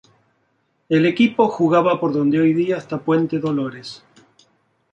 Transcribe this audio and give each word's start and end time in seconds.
El 0.89 1.05
equipo 1.05 1.47
jugaba 1.47 1.99
por 1.99 2.11
donde 2.11 2.39
hoy 2.39 2.55
día 2.55 2.77
está 2.77 2.97
Puente 3.01 3.37
Dolores. 3.37 4.03